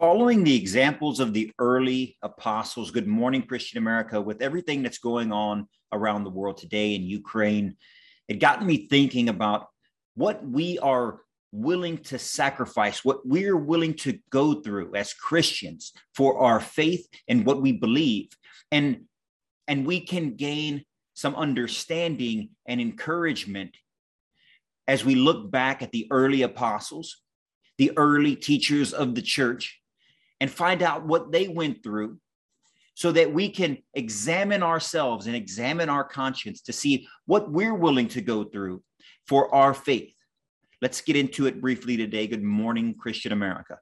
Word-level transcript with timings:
Following 0.00 0.44
the 0.44 0.56
examples 0.56 1.20
of 1.20 1.34
the 1.34 1.52
early 1.58 2.16
apostles, 2.22 2.90
good 2.90 3.06
morning, 3.06 3.42
Christian 3.42 3.76
America, 3.76 4.18
with 4.18 4.40
everything 4.40 4.82
that's 4.82 4.96
going 4.96 5.30
on 5.30 5.68
around 5.92 6.24
the 6.24 6.30
world 6.30 6.56
today 6.56 6.94
in 6.94 7.02
Ukraine, 7.02 7.76
it 8.26 8.40
got 8.40 8.64
me 8.64 8.88
thinking 8.88 9.28
about 9.28 9.66
what 10.14 10.42
we 10.42 10.78
are 10.78 11.20
willing 11.52 11.98
to 11.98 12.18
sacrifice, 12.18 13.04
what 13.04 13.26
we're 13.26 13.58
willing 13.58 13.92
to 13.96 14.18
go 14.30 14.62
through 14.62 14.94
as 14.94 15.12
Christians 15.12 15.92
for 16.14 16.38
our 16.38 16.60
faith 16.60 17.06
and 17.28 17.44
what 17.44 17.60
we 17.60 17.72
believe. 17.72 18.30
And, 18.72 19.02
and 19.68 19.86
we 19.86 20.00
can 20.00 20.34
gain 20.34 20.82
some 21.12 21.34
understanding 21.34 22.48
and 22.64 22.80
encouragement 22.80 23.76
as 24.88 25.04
we 25.04 25.14
look 25.14 25.50
back 25.50 25.82
at 25.82 25.92
the 25.92 26.08
early 26.10 26.40
apostles, 26.40 27.20
the 27.76 27.92
early 27.98 28.34
teachers 28.34 28.94
of 28.94 29.14
the 29.14 29.20
church, 29.20 29.79
and 30.40 30.50
find 30.50 30.82
out 30.82 31.06
what 31.06 31.30
they 31.30 31.48
went 31.48 31.82
through 31.82 32.18
so 32.94 33.12
that 33.12 33.32
we 33.32 33.48
can 33.48 33.78
examine 33.94 34.62
ourselves 34.62 35.26
and 35.26 35.36
examine 35.36 35.88
our 35.88 36.04
conscience 36.04 36.62
to 36.62 36.72
see 36.72 37.06
what 37.26 37.50
we're 37.50 37.74
willing 37.74 38.08
to 38.08 38.20
go 38.20 38.44
through 38.44 38.82
for 39.26 39.54
our 39.54 39.72
faith. 39.72 40.12
Let's 40.82 41.00
get 41.02 41.16
into 41.16 41.46
it 41.46 41.60
briefly 41.60 41.96
today. 41.96 42.26
Good 42.26 42.42
morning, 42.42 42.94
Christian 42.94 43.32
America. 43.32 43.78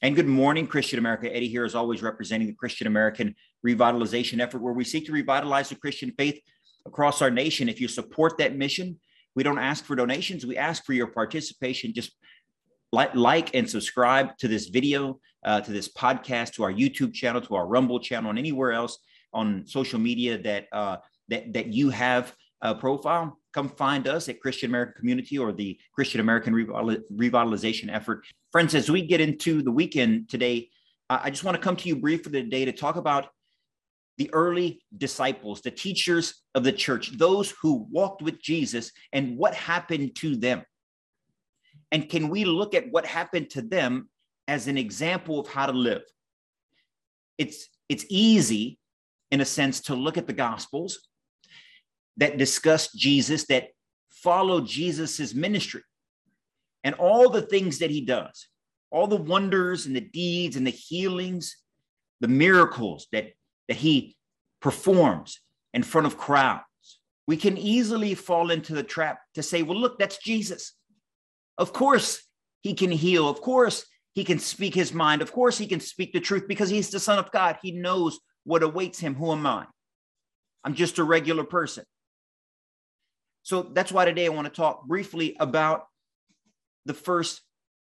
And 0.00 0.14
good 0.14 0.28
morning, 0.28 0.68
Christian 0.68 1.00
America. 1.00 1.34
Eddie 1.34 1.48
here 1.48 1.64
is 1.64 1.74
always 1.74 2.02
representing 2.02 2.46
the 2.46 2.54
Christian 2.54 2.86
American 2.86 3.34
revitalization 3.66 4.40
effort, 4.40 4.62
where 4.62 4.72
we 4.72 4.84
seek 4.84 5.06
to 5.06 5.12
revitalize 5.12 5.70
the 5.70 5.74
Christian 5.74 6.12
faith 6.16 6.40
across 6.88 7.22
our 7.22 7.30
nation. 7.30 7.68
If 7.68 7.80
you 7.80 7.88
support 7.88 8.38
that 8.38 8.56
mission, 8.56 8.98
we 9.36 9.42
don't 9.42 9.58
ask 9.58 9.84
for 9.84 9.94
donations. 9.94 10.44
We 10.44 10.56
ask 10.56 10.84
for 10.84 10.94
your 10.94 11.06
participation. 11.06 11.94
Just 11.94 12.10
like, 12.90 13.14
like 13.14 13.54
and 13.54 13.68
subscribe 13.68 14.36
to 14.38 14.48
this 14.48 14.66
video, 14.68 15.20
uh, 15.44 15.60
to 15.60 15.70
this 15.70 15.88
podcast, 15.88 16.54
to 16.54 16.64
our 16.64 16.72
YouTube 16.72 17.14
channel, 17.14 17.40
to 17.42 17.54
our 17.54 17.66
Rumble 17.66 18.00
channel, 18.00 18.30
and 18.30 18.38
anywhere 18.38 18.72
else 18.72 18.98
on 19.32 19.64
social 19.66 20.00
media 20.00 20.38
that 20.38 20.66
uh, 20.72 20.96
that 21.28 21.52
that 21.52 21.68
you 21.68 21.90
have 21.90 22.34
a 22.62 22.74
profile. 22.74 23.38
Come 23.52 23.68
find 23.68 24.06
us 24.08 24.28
at 24.28 24.40
Christian 24.40 24.70
American 24.70 24.94
Community 24.98 25.38
or 25.38 25.52
the 25.52 25.78
Christian 25.94 26.20
American 26.20 26.54
Revitalization 26.54 27.92
Effort. 27.92 28.24
Friends, 28.52 28.74
as 28.74 28.90
we 28.90 29.02
get 29.02 29.20
into 29.20 29.62
the 29.62 29.70
weekend 29.70 30.28
today, 30.28 30.70
I 31.10 31.30
just 31.30 31.44
want 31.44 31.56
to 31.56 31.62
come 31.62 31.76
to 31.76 31.88
you 31.88 31.96
briefly 31.96 32.32
today 32.32 32.64
to 32.64 32.72
talk 32.72 32.96
about 32.96 33.28
the 34.18 34.30
early 34.34 34.82
disciples, 34.96 35.62
the 35.62 35.70
teachers 35.70 36.42
of 36.54 36.64
the 36.64 36.72
church, 36.72 37.16
those 37.16 37.54
who 37.62 37.86
walked 37.90 38.20
with 38.20 38.42
Jesus, 38.42 38.92
and 39.12 39.38
what 39.38 39.54
happened 39.54 40.14
to 40.16 40.36
them. 40.36 40.62
And 41.92 42.08
can 42.08 42.28
we 42.28 42.44
look 42.44 42.74
at 42.74 42.90
what 42.90 43.06
happened 43.06 43.50
to 43.50 43.62
them 43.62 44.08
as 44.46 44.66
an 44.66 44.76
example 44.76 45.40
of 45.40 45.48
how 45.48 45.66
to 45.66 45.72
live? 45.72 46.02
It's, 47.38 47.68
it's 47.88 48.04
easy, 48.10 48.78
in 49.30 49.40
a 49.40 49.44
sense, 49.44 49.80
to 49.82 49.94
look 49.94 50.18
at 50.18 50.26
the 50.26 50.32
Gospels 50.32 51.08
that 52.16 52.36
discuss 52.36 52.92
Jesus, 52.92 53.46
that 53.46 53.68
follow 54.10 54.60
Jesus's 54.60 55.34
ministry 55.34 55.82
and 56.82 56.94
all 56.96 57.30
the 57.30 57.42
things 57.42 57.78
that 57.78 57.90
he 57.90 58.04
does, 58.04 58.48
all 58.90 59.06
the 59.06 59.16
wonders 59.16 59.86
and 59.86 59.94
the 59.94 60.00
deeds 60.00 60.56
and 60.56 60.66
the 60.66 60.70
healings, 60.70 61.56
the 62.20 62.28
miracles 62.28 63.06
that 63.12 63.28
that 63.68 63.76
he 63.76 64.16
performs 64.60 65.40
in 65.72 65.82
front 65.82 66.06
of 66.06 66.18
crowds. 66.18 66.64
We 67.26 67.36
can 67.36 67.58
easily 67.58 68.14
fall 68.14 68.50
into 68.50 68.74
the 68.74 68.82
trap 68.82 69.20
to 69.34 69.42
say, 69.42 69.62
well, 69.62 69.78
look, 69.78 69.98
that's 69.98 70.18
Jesus. 70.18 70.72
Of 71.58 71.72
course, 71.72 72.22
he 72.62 72.74
can 72.74 72.90
heal. 72.90 73.28
Of 73.28 73.40
course, 73.40 73.84
he 74.14 74.24
can 74.24 74.38
speak 74.38 74.74
his 74.74 74.92
mind. 74.92 75.22
Of 75.22 75.32
course, 75.32 75.58
he 75.58 75.66
can 75.66 75.80
speak 75.80 76.12
the 76.12 76.20
truth 76.20 76.48
because 76.48 76.70
he's 76.70 76.90
the 76.90 76.98
Son 76.98 77.18
of 77.18 77.30
God. 77.30 77.58
He 77.62 77.72
knows 77.72 78.18
what 78.44 78.62
awaits 78.62 78.98
him. 78.98 79.14
Who 79.14 79.32
am 79.32 79.46
I? 79.46 79.66
I'm 80.64 80.74
just 80.74 80.98
a 80.98 81.04
regular 81.04 81.44
person. 81.44 81.84
So 83.42 83.62
that's 83.62 83.92
why 83.92 84.04
today 84.04 84.26
I 84.26 84.30
want 84.30 84.46
to 84.46 84.52
talk 84.52 84.86
briefly 84.86 85.36
about 85.38 85.84
the 86.84 86.94
first 86.94 87.42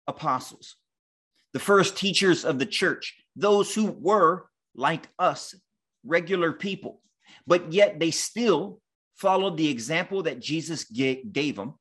apostles, 0.06 0.76
the 1.52 1.58
first 1.58 1.96
teachers 1.96 2.44
of 2.44 2.58
the 2.58 2.66
church, 2.66 3.14
those 3.36 3.74
who 3.74 3.86
were 3.86 4.46
like 4.74 5.08
us 5.18 5.54
regular 6.06 6.52
people, 6.52 7.00
but 7.46 7.72
yet 7.72 7.98
they 7.98 8.10
still 8.10 8.80
followed 9.16 9.56
the 9.56 9.68
example 9.68 10.22
that 10.24 10.40
Jesus 10.40 10.84
gave 10.84 11.56
them 11.56 11.74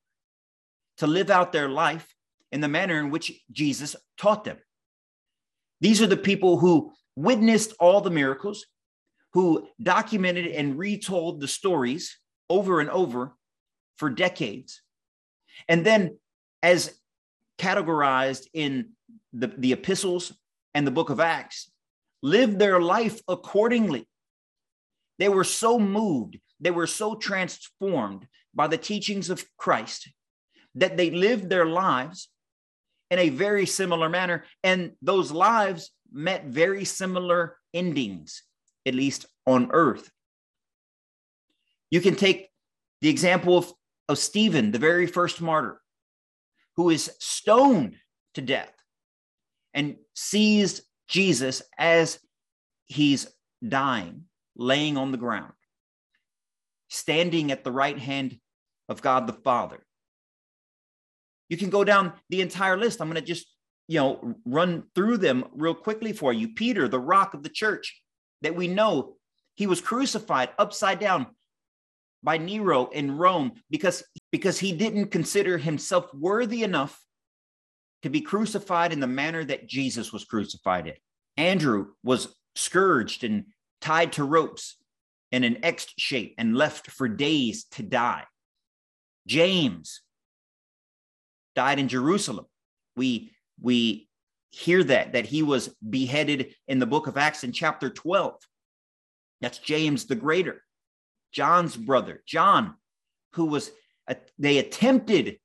to 0.98 1.08
live 1.08 1.30
out 1.30 1.52
their 1.52 1.70
life 1.70 2.16
in 2.52 2.62
the 2.62 2.68
manner 2.68 3.00
in 3.00 3.10
which 3.10 3.34
Jesus 3.52 3.96
taught 4.18 4.46
them. 4.46 4.58
These 5.82 6.02
are 6.02 6.08
the 6.08 6.18
people 6.18 6.58
who 6.58 6.94
witnessed 7.16 7.74
all 7.80 8.02
the 8.02 8.10
miracles, 8.10 8.66
who 9.34 9.68
documented 9.82 10.48
and 10.48 10.78
retold 10.78 11.42
the 11.42 11.48
stories 11.48 12.18
over 12.50 12.80
and 12.80 12.90
over 12.90 13.34
for 13.98 14.10
decades. 14.10 14.82
And 15.68 15.86
then, 15.86 16.18
as 16.64 16.98
categorized 17.58 18.48
in 18.54 18.92
the, 19.34 19.48
the 19.48 19.74
epistles 19.74 20.34
and 20.74 20.88
the 20.88 20.92
book 20.92 21.10
of 21.10 21.20
Acts, 21.20 21.70
lived 22.22 22.58
their 22.58 22.80
life 22.82 23.20
accordingly 23.28 24.08
they 25.18 25.30
were 25.30 25.44
so 25.44 25.80
moved, 25.80 26.40
they 26.60 26.72
were 26.72 26.88
so 26.88 27.16
transformed 27.16 28.28
by 28.54 28.68
the 28.68 28.78
teachings 28.78 29.30
of 29.30 29.46
Christ 29.58 30.10
that 30.76 30.98
they 30.98 31.12
lived 31.12 31.50
their 31.50 31.66
lives 31.66 32.30
in 33.12 33.20
a 33.20 33.30
very 33.30 33.66
similar 33.66 34.10
manner. 34.10 34.46
And 34.64 34.94
those 35.02 35.32
lives 35.32 35.92
met 36.12 36.46
very 36.46 36.86
similar 36.86 37.58
endings, 37.74 38.44
at 38.86 38.96
least 38.96 39.26
on 39.46 39.70
earth. 39.72 40.10
You 41.92 42.02
can 42.02 42.16
take 42.16 42.50
the 43.02 43.10
example 43.10 43.58
of, 43.58 43.72
of 44.10 44.18
Stephen, 44.18 44.72
the 44.72 44.80
very 44.80 45.08
first 45.08 45.42
martyr, 45.42 45.82
who 46.76 46.90
is 46.90 47.12
stoned 47.20 47.96
to 48.34 48.42
death 48.42 48.74
and 49.74 49.96
sees 50.14 50.82
Jesus 51.08 51.62
as 51.78 52.20
he's 52.88 53.28
dying 53.66 54.26
laying 54.56 54.98
on 54.98 55.12
the 55.12 55.18
ground, 55.18 55.54
standing 56.90 57.52
at 57.52 57.64
the 57.64 57.72
right 57.72 57.98
hand 57.98 58.38
of 58.90 59.02
God 59.02 59.28
the 59.28 59.34
Father. 59.34 59.86
You 61.50 61.58
can 61.58 61.70
go 61.70 61.84
down 61.84 62.14
the 62.30 62.42
entire 62.42 62.78
list. 62.78 63.02
I'm 63.02 63.10
going 63.10 63.22
to 63.22 63.26
just, 63.26 63.48
you 63.88 64.00
know, 64.00 64.36
run 64.46 64.84
through 64.96 65.18
them 65.18 65.46
real 65.54 65.76
quickly 65.76 66.14
for 66.14 66.34
you. 66.34 66.50
Peter, 66.50 66.88
the 66.88 67.00
rock 67.00 67.34
of 67.34 67.44
the 67.44 67.50
church, 67.50 68.02
that 68.42 68.56
we 68.56 68.68
know 68.68 69.18
he 69.56 69.68
was 69.68 69.82
crucified 69.82 70.50
upside 70.58 71.00
down 71.00 71.28
by 72.24 72.38
Nero 72.38 72.88
in 72.88 73.16
Rome 73.16 73.54
because, 73.70 74.04
because 74.32 74.60
he 74.60 74.72
didn't 74.72 75.08
consider 75.12 75.58
himself 75.58 76.12
worthy 76.14 76.64
enough 76.64 77.00
to 78.02 78.10
be 78.10 78.22
crucified 78.22 78.92
in 78.92 79.00
the 79.00 79.08
manner 79.08 79.44
that 79.44 79.68
Jesus 79.68 80.12
was 80.12 80.26
crucified 80.26 80.88
in. 80.88 80.94
Andrew 81.38 81.88
was 82.04 82.36
scourged 82.56 83.24
and 83.24 83.46
tied 83.86 84.14
to 84.14 84.24
ropes 84.24 84.78
in 85.32 85.44
an 85.44 85.64
X 85.64 85.86
shape 85.96 86.34
and 86.40 86.58
left 86.58 86.90
for 86.90 87.08
days 87.08 87.66
to 87.66 87.84
die. 87.84 88.24
James 89.28 90.02
died 91.56 91.78
in 91.78 91.88
Jerusalem. 91.88 92.48
We, 92.96 93.32
we 93.62 94.10
hear 94.50 94.84
that, 94.86 95.14
that 95.14 95.28
he 95.28 95.44
was 95.44 95.70
beheaded 95.88 96.56
in 96.68 96.80
the 96.80 96.88
book 96.88 97.06
of 97.06 97.16
Acts 97.16 97.44
in 97.44 97.52
chapter 97.52 97.92
12. 97.92 98.34
That's 99.40 99.60
James 99.60 100.06
the 100.06 100.16
Greater, 100.16 100.64
John's 101.32 101.76
brother, 101.78 102.24
John, 102.26 102.74
who 103.34 103.46
was, 103.46 103.70
uh, 104.08 104.16
they 104.40 104.58
attempted 104.58 105.38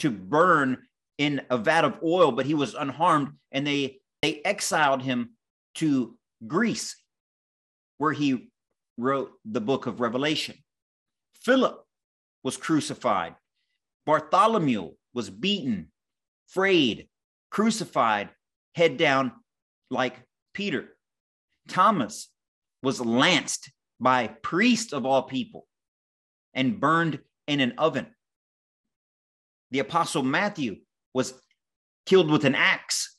to 0.00 0.10
burn 0.10 0.78
in 1.18 1.42
a 1.48 1.58
vat 1.58 1.84
of 1.84 2.00
oil, 2.02 2.32
but 2.32 2.46
he 2.46 2.54
was 2.54 2.74
unharmed 2.74 3.34
and 3.52 3.64
they, 3.64 3.98
they 4.20 4.42
exiled 4.44 5.00
him 5.00 5.36
to 5.76 6.16
Greece 6.44 6.96
where 7.98 8.12
he 8.12 8.50
wrote 8.96 9.32
the 9.44 9.60
book 9.60 9.86
of 9.86 10.00
Revelation. 10.00 10.56
Philip 11.34 11.84
was 12.42 12.56
crucified. 12.56 13.34
Bartholomew 14.06 14.92
was 15.14 15.30
beaten, 15.30 15.90
frayed, 16.48 17.08
crucified, 17.50 18.30
head 18.74 18.96
down 18.96 19.32
like 19.90 20.22
Peter. 20.52 20.96
Thomas 21.68 22.30
was 22.82 23.00
lanced 23.00 23.70
by 24.00 24.26
priest 24.26 24.92
of 24.92 25.06
all 25.06 25.22
people 25.22 25.66
and 26.52 26.80
burned 26.80 27.20
in 27.46 27.60
an 27.60 27.74
oven. 27.78 28.06
The 29.70 29.78
apostle 29.78 30.22
Matthew 30.22 30.76
was 31.14 31.34
killed 32.06 32.30
with 32.30 32.44
an 32.44 32.54
axe. 32.54 33.18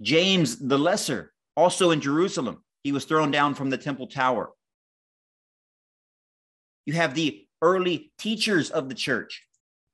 James 0.00 0.56
the 0.56 0.78
Lesser, 0.78 1.32
also 1.56 1.90
in 1.90 2.00
Jerusalem, 2.00 2.64
he 2.82 2.92
was 2.92 3.04
thrown 3.04 3.30
down 3.30 3.54
from 3.54 3.70
the 3.70 3.78
temple 3.78 4.06
tower. 4.06 4.50
You 6.84 6.94
have 6.94 7.14
the 7.14 7.46
early 7.60 8.12
teachers 8.18 8.70
of 8.70 8.88
the 8.88 8.94
church. 8.94 9.46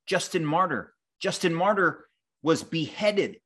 Justin 0.07 0.45
Martyr. 0.45 0.95
Justin 1.21 1.55
Martyr 1.55 2.07
was 2.43 2.63
beheaded 2.63 3.39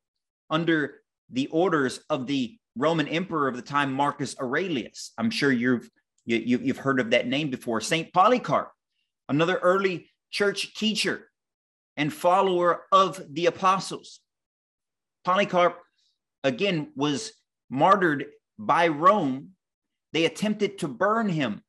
under 0.48 1.00
the 1.30 1.48
orders 1.48 2.00
of 2.08 2.26
the 2.26 2.56
Roman 2.76 3.08
emperor 3.08 3.48
of 3.48 3.56
the 3.56 3.62
time, 3.62 3.92
Marcus 3.92 4.38
Aurelius. 4.38 5.12
I'm 5.18 5.30
sure 5.30 5.50
you've 5.50 5.90
you, 6.24 6.56
have 6.56 6.64
you, 6.64 6.74
heard 6.74 7.00
of 7.00 7.10
that 7.10 7.26
name 7.26 7.50
before. 7.50 7.80
Saint 7.80 8.12
Polycarp, 8.12 8.70
another 9.28 9.56
early 9.56 10.08
church 10.30 10.74
teacher 10.74 11.28
and 11.96 12.12
follower 12.12 12.82
of 12.92 13.20
the 13.28 13.46
apostles. 13.46 14.20
Polycarp, 15.24 15.78
again, 16.44 16.92
was 16.94 17.32
martyred 17.68 18.26
by 18.66 18.88
Rome. 18.88 19.50
They 20.12 20.24
attempted 20.24 20.78
to 20.78 20.88
burn 20.88 21.28
him, 21.28 21.62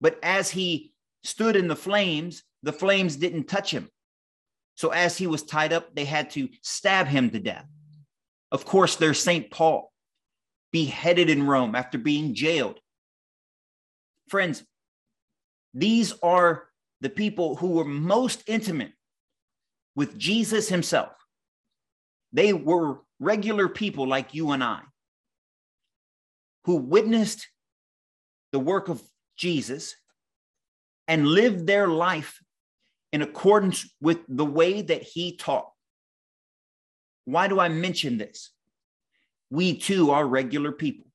but 0.00 0.18
as 0.22 0.50
he 0.50 0.94
stood 1.22 1.54
in 1.54 1.68
the 1.68 1.76
flames, 1.76 2.42
the 2.62 2.72
flames 2.72 3.16
didn't 3.16 3.44
touch 3.44 3.70
him. 3.70 3.90
So 4.74 4.88
as 4.90 5.18
he 5.18 5.26
was 5.26 5.42
tied 5.42 5.72
up, 5.72 5.94
they 5.94 6.06
had 6.06 6.30
to 6.30 6.48
stab 6.62 7.06
him 7.06 7.30
to 7.30 7.38
death. 7.38 7.66
Of 8.50 8.64
course, 8.64 8.96
there's 8.96 9.22
St. 9.22 9.50
Paul, 9.50 9.92
beheaded 10.72 11.28
in 11.28 11.46
Rome 11.46 11.74
after 11.74 11.98
being 11.98 12.34
jailed. 12.34 12.80
Friends, 14.28 14.64
these 15.74 16.14
are 16.22 16.68
the 17.00 17.10
people 17.10 17.56
who 17.56 17.72
were 17.72 17.84
most 17.84 18.42
intimate 18.46 18.92
with 19.94 20.18
Jesus 20.18 20.68
himself. 20.68 21.12
They 22.32 22.54
were 22.54 23.00
regular 23.20 23.68
people 23.68 24.08
like 24.08 24.34
you 24.34 24.52
and 24.52 24.64
I 24.64 24.80
who 26.64 26.76
witnessed 26.76 27.48
the 28.52 28.58
work 28.58 28.88
of 28.88 29.02
Jesus 29.36 29.94
and 31.08 31.26
lived 31.26 31.66
their 31.66 31.88
life 31.88 32.40
in 33.12 33.22
accordance 33.22 33.88
with 34.00 34.18
the 34.28 34.44
way 34.44 34.82
that 34.82 35.02
he 35.02 35.36
taught. 35.36 35.68
Why 37.24 37.48
do 37.48 37.60
I 37.60 37.68
mention 37.68 38.18
this? 38.18 38.50
We 39.50 39.78
too 39.78 40.10
are 40.10 40.26
regular 40.26 40.72
people. 40.72 41.06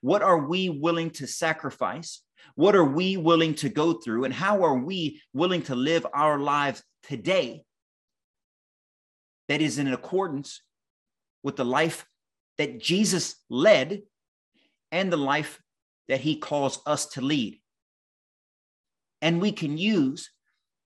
What 0.00 0.22
are 0.22 0.46
we 0.46 0.68
willing 0.68 1.10
to 1.10 1.26
sacrifice? 1.26 2.22
What 2.54 2.76
are 2.76 2.84
we 2.84 3.16
willing 3.16 3.54
to 3.56 3.68
go 3.68 3.94
through? 3.94 4.24
And 4.24 4.32
how 4.32 4.62
are 4.62 4.76
we 4.76 5.20
willing 5.32 5.62
to 5.62 5.74
live 5.74 6.06
our 6.14 6.38
lives 6.38 6.82
today 7.02 7.64
that 9.48 9.60
is 9.60 9.78
in 9.78 9.92
accordance 9.92 10.62
with 11.42 11.56
the 11.56 11.64
life 11.64 12.06
that 12.56 12.80
Jesus 12.80 13.36
led 13.48 14.02
and 14.92 15.12
the 15.12 15.16
life 15.16 15.60
that 16.08 16.20
he 16.20 16.36
calls 16.36 16.80
us 16.86 17.06
to 17.06 17.20
lead? 17.20 17.60
And 19.22 19.40
we 19.40 19.52
can 19.52 19.78
use 19.78 20.30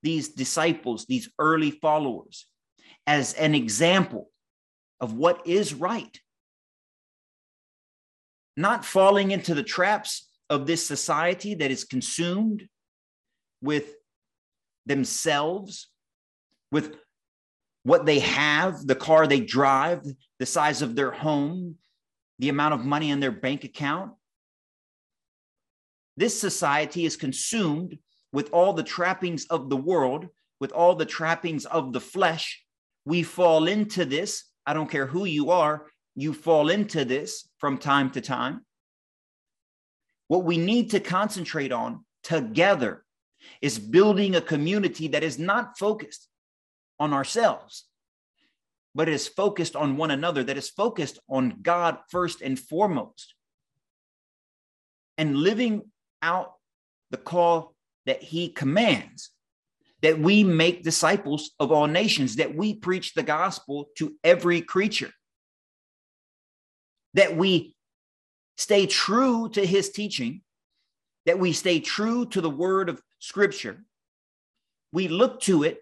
these 0.02 0.30
disciples, 0.30 1.06
these 1.06 1.30
early 1.38 1.70
followers, 1.70 2.46
as 3.06 3.34
an 3.34 3.54
example 3.54 4.30
of 5.00 5.14
what 5.14 5.46
is 5.46 5.74
right. 5.74 6.20
Not 8.56 8.84
falling 8.84 9.30
into 9.30 9.54
the 9.54 9.62
traps 9.62 10.28
of 10.50 10.66
this 10.66 10.86
society 10.86 11.54
that 11.54 11.70
is 11.70 11.84
consumed 11.84 12.68
with 13.62 13.94
themselves, 14.86 15.88
with 16.70 16.96
what 17.82 18.06
they 18.06 18.20
have, 18.20 18.86
the 18.86 18.94
car 18.94 19.26
they 19.26 19.40
drive, 19.40 20.02
the 20.38 20.46
size 20.46 20.82
of 20.82 20.96
their 20.96 21.10
home, 21.10 21.76
the 22.38 22.48
amount 22.48 22.74
of 22.74 22.84
money 22.84 23.10
in 23.10 23.20
their 23.20 23.32
bank 23.32 23.64
account. 23.64 24.12
This 26.16 26.38
society 26.38 27.04
is 27.04 27.16
consumed 27.16 27.98
with 28.32 28.50
all 28.52 28.72
the 28.72 28.82
trappings 28.82 29.46
of 29.46 29.70
the 29.70 29.76
world, 29.76 30.28
with 30.60 30.72
all 30.72 30.94
the 30.94 31.06
trappings 31.06 31.64
of 31.66 31.92
the 31.92 32.00
flesh. 32.00 32.64
We 33.04 33.22
fall 33.22 33.66
into 33.66 34.04
this. 34.04 34.44
I 34.66 34.74
don't 34.74 34.90
care 34.90 35.06
who 35.06 35.24
you 35.24 35.50
are, 35.50 35.86
you 36.14 36.32
fall 36.32 36.70
into 36.70 37.04
this 37.04 37.48
from 37.58 37.78
time 37.78 38.10
to 38.10 38.20
time. 38.20 38.64
What 40.28 40.44
we 40.44 40.56
need 40.56 40.90
to 40.92 41.00
concentrate 41.00 41.72
on 41.72 42.04
together 42.22 43.04
is 43.60 43.78
building 43.78 44.34
a 44.34 44.40
community 44.40 45.08
that 45.08 45.22
is 45.22 45.38
not 45.38 45.78
focused 45.78 46.28
on 46.98 47.12
ourselves, 47.12 47.84
but 48.94 49.08
is 49.08 49.26
focused 49.26 49.74
on 49.74 49.96
one 49.96 50.10
another, 50.10 50.44
that 50.44 50.56
is 50.56 50.70
focused 50.70 51.18
on 51.28 51.58
God 51.62 51.98
first 52.10 52.40
and 52.40 52.58
foremost, 52.58 53.34
and 55.18 55.36
living 55.36 55.82
out 56.22 56.54
the 57.10 57.16
call 57.16 57.74
that 58.06 58.22
he 58.22 58.48
commands 58.48 59.30
that 60.02 60.18
we 60.18 60.44
make 60.44 60.82
disciples 60.82 61.52
of 61.58 61.72
all 61.72 61.86
nations, 61.86 62.36
that 62.36 62.54
we 62.54 62.74
preach 62.74 63.14
the 63.14 63.22
gospel 63.22 63.86
to 63.96 64.14
every 64.22 64.60
creature, 64.60 65.10
that 67.14 67.36
we 67.36 67.74
stay 68.58 68.86
true 68.86 69.48
to 69.48 69.64
his 69.64 69.90
teaching, 69.90 70.42
that 71.24 71.38
we 71.38 71.52
stay 71.52 71.80
true 71.80 72.26
to 72.26 72.42
the 72.42 72.50
word 72.50 72.90
of 72.90 73.00
scripture. 73.18 73.82
We 74.92 75.08
look 75.08 75.40
to 75.42 75.62
it 75.62 75.80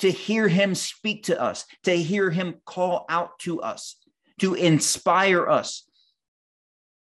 to 0.00 0.10
hear 0.10 0.48
him 0.48 0.74
speak 0.74 1.24
to 1.24 1.40
us, 1.40 1.64
to 1.84 1.96
hear 1.96 2.30
him 2.30 2.56
call 2.64 3.06
out 3.08 3.38
to 3.40 3.60
us, 3.60 3.96
to 4.40 4.54
inspire 4.54 5.48
us, 5.48 5.88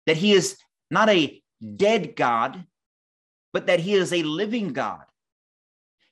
that 0.06 0.16
he 0.16 0.32
is 0.32 0.56
not 0.90 1.08
a 1.08 1.40
dead 1.76 2.16
God, 2.16 2.64
but 3.52 3.66
that 3.66 3.80
he 3.80 3.94
is 3.94 4.12
a 4.12 4.22
living 4.22 4.72
God. 4.72 5.02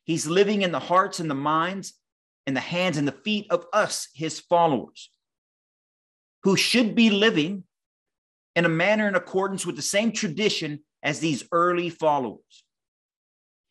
He's 0.04 0.26
living 0.26 0.62
in 0.62 0.72
the 0.72 0.78
hearts 0.78 1.20
and 1.20 1.30
the 1.30 1.34
minds 1.34 1.94
and 2.46 2.56
the 2.56 2.60
hands 2.60 2.96
and 2.96 3.06
the 3.06 3.12
feet 3.12 3.46
of 3.50 3.66
us, 3.72 4.08
his 4.14 4.40
followers, 4.40 5.10
who 6.44 6.56
should 6.56 6.94
be 6.94 7.10
living 7.10 7.64
in 8.56 8.64
a 8.64 8.70
manner 8.70 9.06
in 9.06 9.14
accordance 9.14 9.66
with 9.66 9.76
the 9.76 9.82
same 9.82 10.12
tradition 10.12 10.80
as 11.02 11.20
these 11.20 11.44
early 11.52 11.90
followers. 11.90 12.64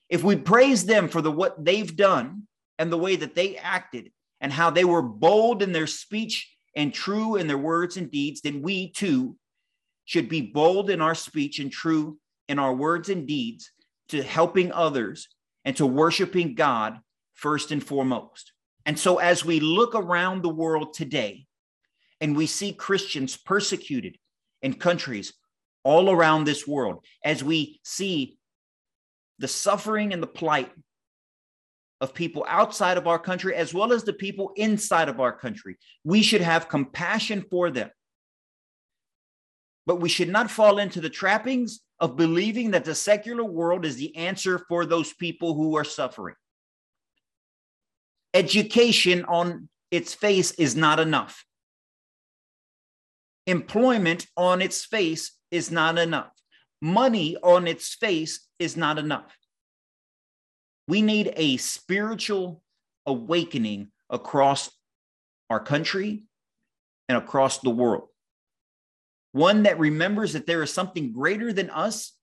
If 0.09 0.23
we 0.23 0.35
praise 0.35 0.85
them 0.85 1.09
for 1.09 1.21
the 1.21 1.31
what 1.31 1.63
they've 1.63 1.95
done 1.95 2.47
and 2.79 2.91
the 2.91 2.97
way 2.97 3.15
that 3.15 3.35
they 3.35 3.57
acted 3.57 4.11
and 4.41 4.51
how 4.51 4.69
they 4.69 4.85
were 4.85 5.01
bold 5.01 5.61
in 5.61 5.71
their 5.71 5.87
speech 5.87 6.53
and 6.75 6.93
true 6.93 7.35
in 7.35 7.47
their 7.47 7.57
words 7.57 7.97
and 7.97 8.11
deeds, 8.11 8.41
then 8.41 8.61
we 8.61 8.91
too 8.91 9.35
should 10.05 10.29
be 10.29 10.41
bold 10.41 10.89
in 10.89 11.01
our 11.01 11.15
speech 11.15 11.59
and 11.59 11.71
true 11.71 12.17
in 12.47 12.59
our 12.59 12.73
words 12.73 13.09
and 13.09 13.27
deeds 13.27 13.71
to 14.09 14.23
helping 14.23 14.71
others 14.71 15.27
and 15.65 15.75
to 15.75 15.85
worshiping 15.85 16.55
God 16.55 16.99
first 17.33 17.71
and 17.71 17.83
foremost. 17.83 18.53
And 18.85 18.97
so, 18.97 19.17
as 19.17 19.43
we 19.43 19.59
look 19.59 19.95
around 19.95 20.41
the 20.41 20.49
world 20.49 20.93
today 20.93 21.45
and 22.21 22.37
we 22.37 22.47
see 22.47 22.71
Christians 22.71 23.35
persecuted 23.35 24.17
in 24.61 24.73
countries 24.75 25.33
all 25.83 26.09
around 26.09 26.45
this 26.45 26.65
world, 26.65 27.03
as 27.23 27.43
we 27.43 27.81
see 27.83 28.37
the 29.39 29.47
suffering 29.47 30.13
and 30.13 30.23
the 30.23 30.27
plight 30.27 30.71
of 31.99 32.13
people 32.13 32.45
outside 32.47 32.97
of 32.97 33.07
our 33.07 33.19
country, 33.19 33.55
as 33.55 33.73
well 33.73 33.91
as 33.91 34.03
the 34.03 34.13
people 34.13 34.51
inside 34.55 35.09
of 35.09 35.19
our 35.19 35.31
country, 35.31 35.77
we 36.03 36.21
should 36.21 36.41
have 36.41 36.69
compassion 36.69 37.43
for 37.49 37.71
them. 37.71 37.89
But 39.85 39.99
we 40.01 40.09
should 40.09 40.29
not 40.29 40.51
fall 40.51 40.79
into 40.79 41.01
the 41.01 41.09
trappings 41.09 41.81
of 41.99 42.17
believing 42.17 42.71
that 42.71 42.85
the 42.85 42.93
secular 42.93 43.43
world 43.43 43.85
is 43.85 43.95
the 43.95 44.15
answer 44.15 44.59
for 44.67 44.85
those 44.85 45.13
people 45.13 45.55
who 45.55 45.75
are 45.77 45.83
suffering. 45.83 46.35
Education 48.33 49.25
on 49.25 49.69
its 49.89 50.13
face 50.13 50.51
is 50.51 50.75
not 50.75 50.99
enough. 50.99 51.43
Employment 53.47 54.27
on 54.35 54.61
its 54.61 54.85
face 54.85 55.31
is 55.49 55.71
not 55.71 55.97
enough. 55.97 56.31
Money 56.81 57.37
on 57.41 57.65
its 57.65 57.95
face 57.95 58.45
is 58.59 58.77
not 58.77 58.99
enough. 58.99 59.35
We 60.87 61.01
need 61.01 61.33
a 61.35 61.57
spiritual 61.57 62.63
awakening 63.05 63.91
across 64.09 64.69
our 65.49 65.59
country 65.59 66.23
and 67.09 67.17
across 67.17 67.59
the 67.59 67.69
world 67.69 68.09
one 69.37 69.63
that 69.63 69.79
remembers 69.79 70.33
that 70.33 70.47
there 70.47 70.63
is 70.63 70.73
something 70.73 71.11
greater 71.11 71.53
than 71.53 71.69
us, 71.69 72.13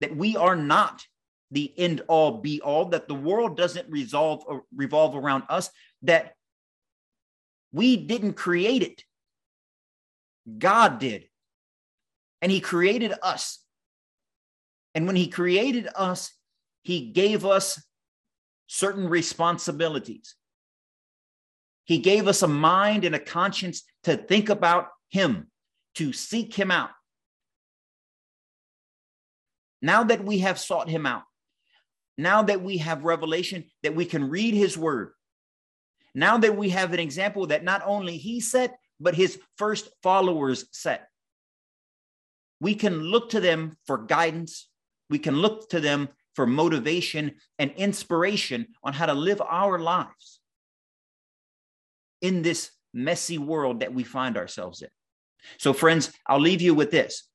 that 0.00 0.16
we 0.16 0.36
are 0.36 0.56
not 0.56 1.04
the 1.50 1.72
end 1.76 2.02
all 2.08 2.40
be 2.40 2.60
all, 2.60 2.86
that 2.86 3.08
the 3.08 3.14
world 3.14 3.56
doesn't 3.56 3.90
resolve 3.90 4.42
or 4.46 4.62
revolve 4.74 5.16
around 5.16 5.42
us, 5.48 5.68
that 6.02 6.34
we 7.72 7.96
didn't 7.96 8.34
create 8.34 8.82
it. 8.82 9.02
God 10.58 10.98
did. 10.98 11.24
And 12.40 12.50
he 12.50 12.60
created 12.60 13.12
us. 13.22 13.58
And 14.94 15.06
when 15.06 15.16
he 15.16 15.28
created 15.28 15.88
us, 15.94 16.32
he 16.82 17.10
gave 17.10 17.44
us 17.44 17.82
certain 18.66 19.08
responsibilities. 19.08 20.34
He 21.84 21.98
gave 21.98 22.28
us 22.28 22.42
a 22.42 22.48
mind 22.48 23.04
and 23.04 23.14
a 23.14 23.20
conscience 23.20 23.82
to 24.04 24.16
think 24.16 24.48
about 24.48 24.88
him 25.10 25.48
to 25.96 26.12
seek 26.12 26.54
him 26.54 26.70
out. 26.70 26.90
Now 29.80 30.04
that 30.04 30.24
we 30.24 30.38
have 30.38 30.58
sought 30.58 30.88
him 30.88 31.06
out, 31.06 31.24
now 32.16 32.42
that 32.42 32.62
we 32.62 32.78
have 32.78 33.04
revelation, 33.04 33.64
that 33.82 33.96
we 33.96 34.04
can 34.04 34.30
read 34.30 34.54
his 34.54 34.78
word, 34.78 35.12
now 36.14 36.38
that 36.38 36.56
we 36.56 36.70
have 36.70 36.92
an 36.92 37.00
example 37.00 37.48
that 37.48 37.64
not 37.64 37.82
only 37.84 38.16
he 38.16 38.40
set, 38.40 38.78
but 39.00 39.14
his 39.14 39.38
first 39.56 39.88
followers 40.02 40.66
set, 40.72 41.08
we 42.60 42.74
can 42.74 43.00
look 43.00 43.30
to 43.30 43.40
them 43.40 43.76
for 43.86 43.98
guidance. 43.98 44.68
We 45.10 45.18
can 45.18 45.36
look 45.36 45.68
to 45.70 45.80
them 45.80 46.08
for 46.34 46.46
motivation 46.46 47.32
and 47.58 47.70
inspiration 47.72 48.68
on 48.82 48.92
how 48.92 49.06
to 49.06 49.14
live 49.14 49.40
our 49.40 49.78
lives 49.78 50.40
in 52.20 52.42
this 52.42 52.70
messy 52.94 53.38
world 53.38 53.80
that 53.80 53.92
we 53.92 54.04
find 54.04 54.36
ourselves 54.36 54.82
in. 54.82 54.88
So, 55.58 55.72
friends, 55.72 56.12
I'll 56.26 56.40
leave 56.40 56.62
you 56.62 56.74
with 56.74 56.90
this. 56.90 57.28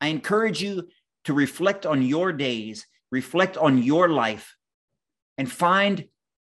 I 0.00 0.08
encourage 0.08 0.62
you 0.62 0.88
to 1.24 1.34
reflect 1.34 1.84
on 1.84 2.02
your 2.02 2.32
days, 2.32 2.86
reflect 3.10 3.56
on 3.56 3.82
your 3.82 4.08
life, 4.08 4.56
and 5.36 5.50
find 5.50 6.06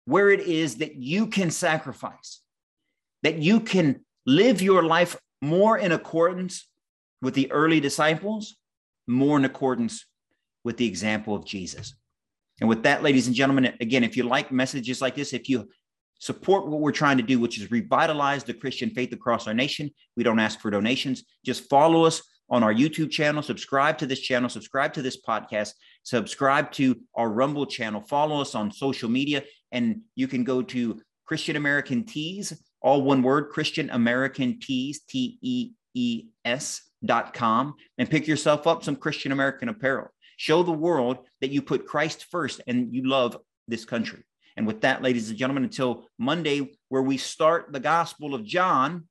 where 0.05 0.29
it 0.29 0.41
is 0.41 0.77
that 0.77 0.95
you 0.95 1.27
can 1.27 1.51
sacrifice, 1.51 2.41
that 3.23 3.37
you 3.37 3.59
can 3.59 4.01
live 4.25 4.61
your 4.61 4.83
life 4.83 5.17
more 5.41 5.77
in 5.77 5.91
accordance 5.91 6.67
with 7.21 7.35
the 7.35 7.51
early 7.51 7.79
disciples, 7.79 8.55
more 9.07 9.37
in 9.37 9.45
accordance 9.45 10.05
with 10.65 10.75
the 10.75 10.85
example 10.85 11.33
of 11.33 11.45
Jesus. 11.45 11.95
And 12.59 12.67
with 12.67 12.83
that, 12.83 13.03
ladies 13.03 13.27
and 13.27 13.35
gentlemen, 13.35 13.73
again, 13.79 14.03
if 14.03 14.17
you 14.17 14.23
like 14.23 14.51
messages 14.51 15.01
like 15.01 15.15
this, 15.15 15.31
if 15.31 15.47
you 15.47 15.69
support 16.19 16.67
what 16.67 16.81
we're 16.81 16.91
trying 16.91 17.17
to 17.17 17.23
do, 17.23 17.39
which 17.39 17.59
is 17.59 17.71
revitalize 17.71 18.43
the 18.43 18.53
Christian 18.53 18.89
faith 18.89 19.13
across 19.13 19.47
our 19.47 19.53
nation, 19.53 19.91
we 20.17 20.23
don't 20.23 20.39
ask 20.39 20.59
for 20.59 20.71
donations. 20.71 21.23
Just 21.45 21.69
follow 21.69 22.03
us 22.03 22.21
on 22.49 22.63
our 22.63 22.73
YouTube 22.73 23.11
channel, 23.11 23.41
subscribe 23.41 23.97
to 23.97 24.05
this 24.05 24.19
channel, 24.19 24.49
subscribe 24.49 24.93
to 24.93 25.01
this 25.01 25.21
podcast, 25.21 25.71
subscribe 26.03 26.71
to 26.71 26.95
our 27.15 27.29
Rumble 27.29 27.65
channel, 27.65 28.01
follow 28.01 28.41
us 28.41 28.55
on 28.55 28.71
social 28.71 29.09
media, 29.09 29.43
and 29.71 30.01
you 30.15 30.27
can 30.27 30.43
go 30.43 30.61
to 30.61 31.01
Christian 31.25 31.55
American 31.55 32.05
Tees, 32.05 32.53
all 32.81 33.01
one 33.01 33.23
word, 33.23 33.49
Christian 33.49 33.89
American 33.89 34.59
Tees, 34.59 35.01
T 35.09 35.37
E 35.41 35.71
E 35.95 36.25
S 36.45 36.81
dot 37.03 37.33
com, 37.33 37.73
and 37.97 38.09
pick 38.09 38.27
yourself 38.27 38.67
up 38.67 38.83
some 38.83 38.95
Christian 38.95 39.31
American 39.31 39.69
apparel. 39.69 40.09
Show 40.37 40.63
the 40.63 40.71
world 40.71 41.19
that 41.41 41.51
you 41.51 41.61
put 41.61 41.87
Christ 41.87 42.25
first 42.29 42.61
and 42.67 42.93
you 42.93 43.07
love 43.07 43.37
this 43.67 43.85
country. 43.85 44.23
And 44.57 44.65
with 44.65 44.81
that, 44.81 45.01
ladies 45.01 45.29
and 45.29 45.37
gentlemen, 45.37 45.63
until 45.63 46.07
Monday, 46.17 46.71
where 46.89 47.01
we 47.01 47.17
start 47.17 47.73
the 47.73 47.79
Gospel 47.79 48.33
of 48.33 48.45
John, 48.45 49.07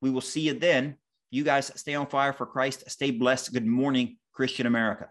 we 0.00 0.10
will 0.10 0.20
see 0.20 0.42
you 0.42 0.54
then. 0.54 0.96
You 1.30 1.44
guys 1.44 1.70
stay 1.76 1.94
on 1.94 2.06
fire 2.06 2.32
for 2.32 2.46
Christ. 2.46 2.88
Stay 2.90 3.10
blessed. 3.10 3.52
Good 3.52 3.66
morning, 3.66 4.16
Christian 4.32 4.66
America. 4.66 5.10